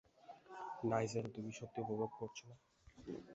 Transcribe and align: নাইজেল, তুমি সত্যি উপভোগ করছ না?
নাইজেল, 0.83 1.25
তুমি 1.35 1.51
সত্যি 1.59 1.79
উপভোগ 1.83 2.11
করছ 2.19 2.37
না? 2.49 2.55